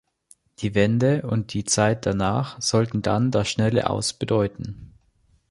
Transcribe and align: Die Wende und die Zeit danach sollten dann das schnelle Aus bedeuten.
Die 0.57 0.73
Wende 0.73 1.21
und 1.29 1.53
die 1.53 1.63
Zeit 1.63 2.07
danach 2.07 2.59
sollten 2.59 3.03
dann 3.03 3.29
das 3.29 3.47
schnelle 3.49 3.87
Aus 3.87 4.13
bedeuten. 4.13 4.93